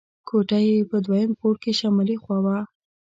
کوټه 0.27 0.59
یې 0.67 0.77
په 0.89 0.97
دویم 1.05 1.31
پوړ 1.39 1.53
کې 1.63 1.71
شمالي 1.79 2.17
خوا 2.21 2.37
وه. 2.45 2.57